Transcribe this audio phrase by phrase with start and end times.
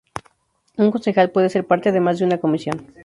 [0.77, 2.87] Un concejal puede ser parte de más de una comisión.